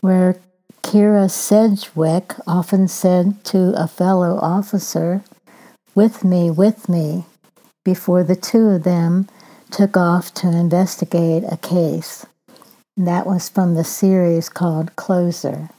[0.00, 0.40] where
[0.82, 5.22] Kyra Sedgwick often said to a fellow officer,
[5.96, 7.24] With me, with me,
[7.84, 9.28] before the two of them
[9.72, 12.24] took off to investigate a case.
[12.96, 15.70] That was from the series called Closer.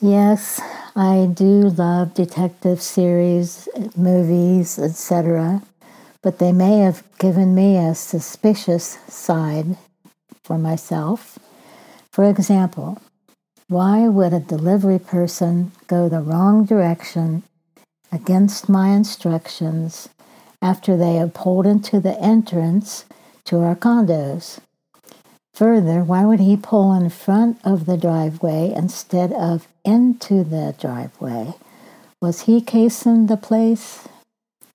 [0.00, 0.60] Yes,
[0.94, 5.62] I do love detective series, movies, etc
[6.24, 9.76] but they may have given me a suspicious side
[10.42, 11.38] for myself.
[12.10, 12.98] For example,
[13.68, 17.42] why would a delivery person go the wrong direction
[18.14, 20.08] against my instructions
[20.62, 23.04] after they have pulled into the entrance
[23.44, 24.60] to our condos?
[25.54, 31.54] Further, why would he pull in front of the driveway instead of into the driveway?
[32.20, 34.08] Was he casing the place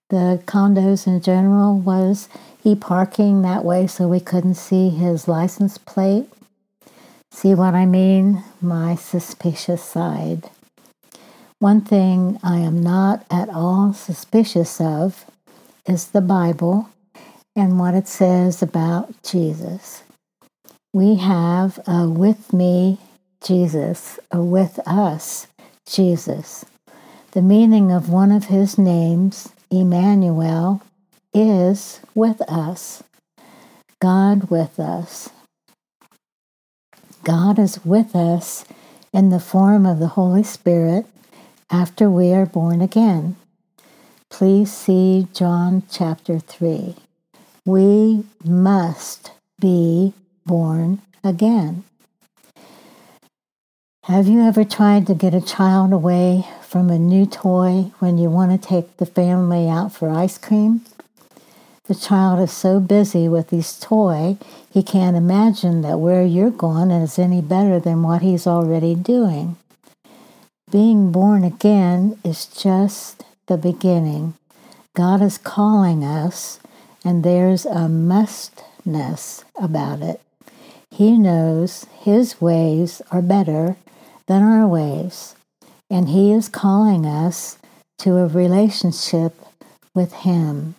[0.10, 2.30] the condos in general was
[2.64, 6.26] he parking that way so we couldn't see his license plate.
[7.30, 8.44] See what I mean?
[8.60, 10.50] My suspicious side.
[11.60, 15.26] One thing I am not at all suspicious of
[15.86, 16.88] is the Bible
[17.54, 20.04] and what it says about Jesus.
[20.94, 23.00] We have a with me
[23.44, 25.48] Jesus, a with us
[25.86, 26.64] Jesus.
[27.32, 30.82] The meaning of one of his names Emmanuel
[31.34, 33.04] is with us.
[34.02, 35.30] God with us.
[37.26, 38.64] God is with us
[39.12, 41.06] in the form of the Holy Spirit
[41.72, 43.36] after we are born again.
[44.30, 46.96] Please see John chapter 3.
[47.66, 50.14] We must be
[50.46, 51.84] born again.
[54.04, 58.30] Have you ever tried to get a child away from a new toy when you
[58.30, 60.82] want to take the family out for ice cream?
[61.86, 64.38] The child is so busy with his toy,
[64.72, 69.58] he can't imagine that where you're going is any better than what he's already doing.
[70.72, 74.36] Being born again is just the beginning.
[74.96, 76.60] God is calling us,
[77.04, 80.22] and there's a mustness about it.
[80.92, 83.78] He knows His ways are better
[84.28, 85.34] than our ways.
[85.90, 87.58] And He is calling us
[88.00, 89.34] to a relationship
[89.96, 90.76] with Him.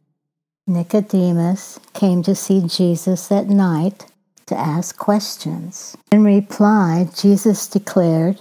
[0.69, 4.07] Nicodemus came to see Jesus at night
[4.47, 5.97] to ask questions.
[6.13, 8.39] In reply, Jesus declared,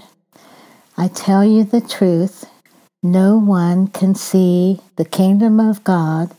[0.99, 2.43] I tell you the truth,
[3.01, 6.31] no one can see the kingdom of God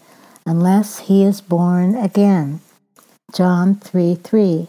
[0.45, 2.61] unless he is born again.
[3.35, 4.69] John 3 3.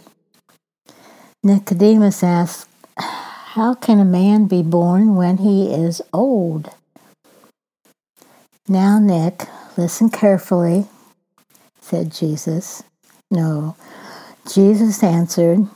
[1.44, 6.69] Nicodemus asked, how can a man be born when he is old?
[8.69, 9.45] Now, Nick,
[9.75, 10.86] listen carefully,
[11.81, 12.81] said Jesus.
[13.30, 13.75] No,
[14.50, 15.68] Jesus answered,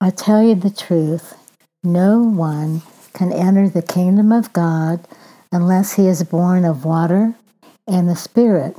[0.00, 1.36] I tell you the truth,
[1.84, 2.82] no one
[3.12, 5.06] can enter the kingdom of God
[5.52, 7.34] unless he is born of water
[7.86, 8.76] and the Spirit.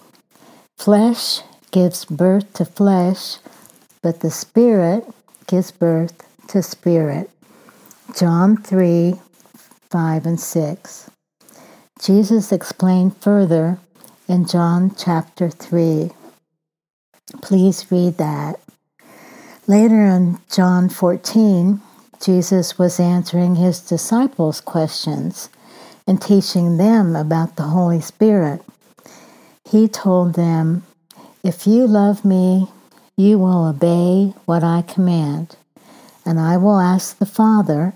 [0.77, 1.41] Flesh
[1.71, 3.37] gives birth to flesh,
[4.01, 5.05] but the Spirit
[5.47, 6.13] gives birth
[6.49, 7.29] to spirit.
[8.17, 9.15] John 3
[9.91, 11.09] 5 and 6.
[12.01, 13.79] Jesus explained further
[14.27, 16.11] in John chapter 3.
[17.41, 18.59] Please read that.
[19.67, 21.81] Later in John 14,
[22.21, 25.49] Jesus was answering his disciples' questions
[26.05, 28.61] and teaching them about the Holy Spirit.
[29.69, 30.83] he told them,
[31.43, 32.67] If you love me,
[33.15, 35.55] you will obey what I command,
[36.25, 37.93] and I will ask the Father,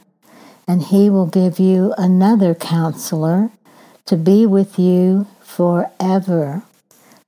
[0.67, 3.49] and he will give you another counselor
[4.05, 6.63] to be with you forever,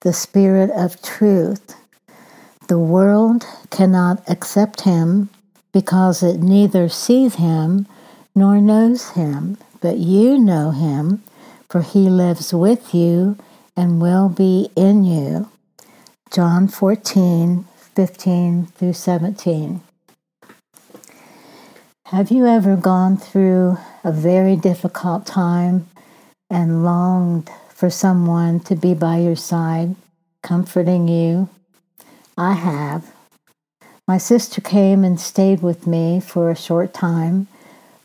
[0.02, 1.76] the Spirit of truth.
[2.68, 5.30] The world cannot accept him
[5.76, 7.86] because it neither sees him
[8.34, 11.22] nor knows him, but you know him,
[11.70, 13.38] for he lives with you
[13.76, 15.50] and will be in you.
[16.32, 19.82] John 14, 15 through 17.
[22.06, 25.90] Have you ever gone through a very difficult time
[26.50, 29.98] and longed for someone to be by your side,
[30.42, 31.50] comforting you?
[32.38, 33.15] I have.
[34.08, 37.48] My sister came and stayed with me for a short time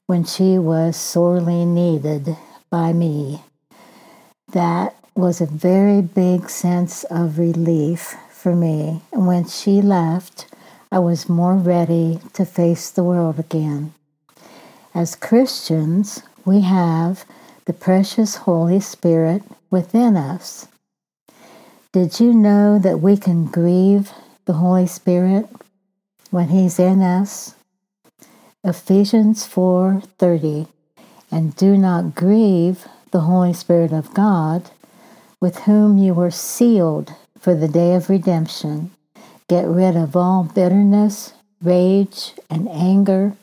[0.07, 2.39] when she was sorely needed
[2.71, 3.43] by me.
[4.53, 9.03] That was a very big sense of relief for me.
[9.13, 10.47] And when she left,
[10.91, 13.93] I was more ready to face the world again.
[14.95, 17.27] As Christians, we have
[17.67, 20.67] the precious Holy Spirit within us.
[21.93, 24.13] Did you know that we can grieve
[24.47, 25.47] the Holy Spirit
[26.31, 27.55] when He's in us?
[28.65, 30.67] Ephesians 4:30
[31.31, 34.71] And do not grieve the Holy Spirit of God
[35.41, 38.91] with whom you were sealed for the day of redemption.
[39.49, 41.33] Get rid of all bitterness,
[41.63, 43.35] rage, and anger,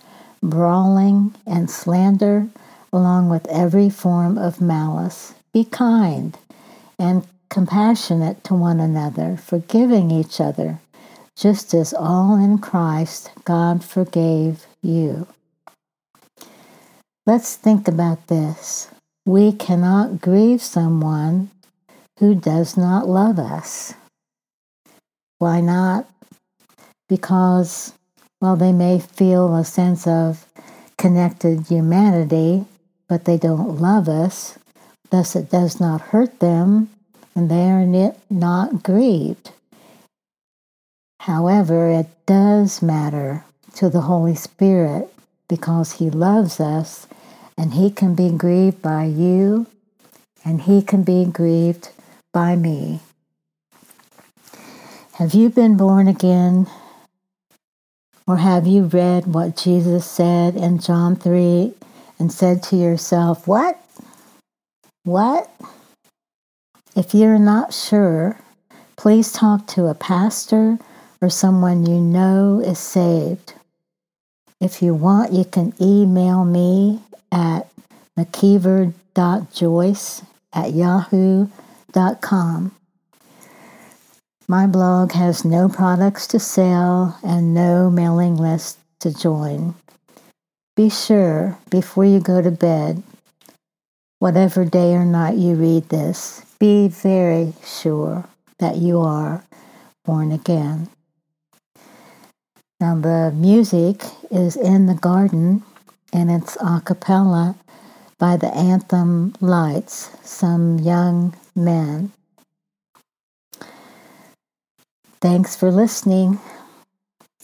[0.42, 2.48] brawling, and slander,
[2.94, 5.34] along with every form of malice.
[5.52, 6.38] Be kind
[7.00, 10.80] and compassionate to one another, forgiving each other,
[11.38, 15.28] just as all in Christ God forgave you.
[17.26, 18.90] Let's think about this.
[19.26, 21.52] We cannot grieve someone
[22.20, 23.94] who does not love us.
[25.38, 26.10] Why not?
[27.08, 27.94] Because,
[28.42, 30.46] well, they may feel a sense of
[30.98, 32.66] connected humanity,
[33.08, 34.58] but they don't love us.
[35.12, 36.90] Thus, it does not hurt them,
[37.36, 39.52] and they are not grieved.
[41.28, 43.44] However, it does matter
[43.76, 45.14] to the Holy Spirit
[45.50, 47.06] because He loves us
[47.58, 49.68] and He can be grieved by you
[50.46, 51.90] and He can be grieved
[52.32, 53.02] by me.
[55.16, 56.68] Have you been born again?
[58.26, 61.74] Or have you read what Jesus said in John 3
[62.20, 63.78] and said to yourself, What?
[65.04, 65.52] What?
[66.96, 68.40] If you're not sure,
[68.96, 70.80] please talk to a pastor
[71.22, 73.54] or someone you know is saved.
[74.60, 77.68] If you want, you can email me at
[78.18, 80.24] mckeever.joyce
[80.54, 82.72] at yahoo.com
[84.48, 89.76] My blog has no products to sell and no mailing list to join.
[90.76, 93.04] Be sure before you go to bed,
[94.20, 98.26] whatever day or night you read this, be very sure
[98.60, 99.44] that you are
[100.06, 100.90] born again.
[102.80, 105.64] Now, the music is in the garden
[106.14, 107.56] and it's a cappella
[108.20, 112.12] by the Anthem Lights, some young men.
[115.20, 116.40] Thanks for listening.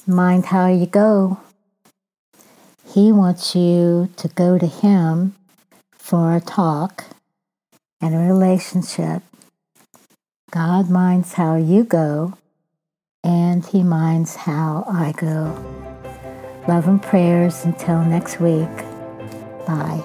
[0.05, 1.39] Mind how you go.
[2.93, 5.33] He wants you to go to Him
[5.97, 7.05] for a talk
[7.99, 9.23] and a relationship.
[10.51, 12.37] God minds how you go,
[13.23, 15.53] and He minds how I go.
[16.67, 18.75] Love and prayers until next week.
[19.65, 20.01] Bye.